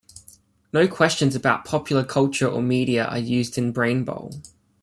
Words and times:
No 0.73 0.87
questions 0.87 1.35
about 1.35 1.63
popular 1.63 2.03
culture 2.03 2.47
or 2.49 2.63
media 2.63 3.05
are 3.05 3.19
used 3.19 3.55
in 3.55 3.71
Brain 3.71 4.03
Bowl. 4.03 4.41